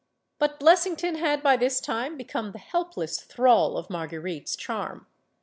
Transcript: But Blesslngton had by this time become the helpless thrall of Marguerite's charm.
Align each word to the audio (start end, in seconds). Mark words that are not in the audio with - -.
But 0.39 0.59
Blesslngton 0.59 1.19
had 1.19 1.43
by 1.43 1.55
this 1.57 1.79
time 1.79 2.17
become 2.17 2.53
the 2.53 2.57
helpless 2.57 3.19
thrall 3.19 3.77
of 3.77 3.91
Marguerite's 3.91 4.55
charm. 4.55 5.05